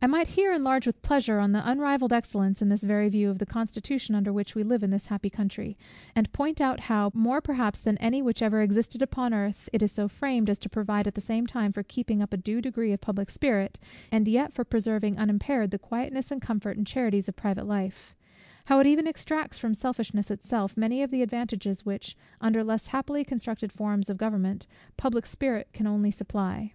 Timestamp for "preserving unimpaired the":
14.64-15.80